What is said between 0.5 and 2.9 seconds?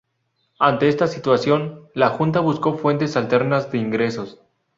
Ante esta situación la Junta buscó